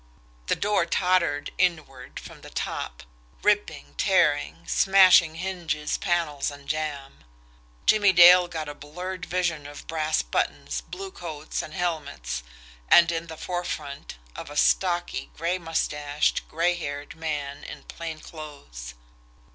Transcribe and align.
The 0.47 0.55
door 0.55 0.87
tottered 0.87 1.51
inward 1.59 2.19
from 2.19 2.41
the 2.41 2.49
top, 2.49 3.03
ripping, 3.43 3.93
tearing, 3.99 4.65
smashing 4.65 5.35
hinges, 5.35 5.99
panels, 5.99 6.49
and 6.49 6.67
jamb. 6.67 7.23
Jimmie 7.85 8.11
Dale 8.11 8.47
got 8.47 8.67
a 8.67 8.73
blurred 8.73 9.27
vision 9.27 9.67
of 9.67 9.85
brass 9.85 10.23
buttons, 10.23 10.81
blue 10.81 11.11
coats, 11.11 11.61
and 11.61 11.75
helmets, 11.75 12.41
and, 12.89 13.11
in 13.11 13.27
the 13.27 13.37
forefront, 13.37 14.17
of 14.35 14.49
a 14.49 14.57
stocky, 14.57 15.29
gray 15.37 15.59
mustached, 15.59 16.47
gray 16.49 16.73
haired 16.73 17.15
man 17.15 17.63
in 17.63 17.83
plain 17.83 18.21
clothes. 18.21 18.95